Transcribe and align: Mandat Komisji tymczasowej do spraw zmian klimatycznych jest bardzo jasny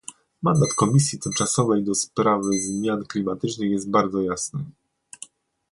Mandat 0.41 0.73
Komisji 0.77 1.19
tymczasowej 1.19 1.83
do 1.83 1.95
spraw 1.95 2.41
zmian 2.45 3.03
klimatycznych 3.05 3.71
jest 3.71 3.89
bardzo 3.91 4.21
jasny 4.21 4.65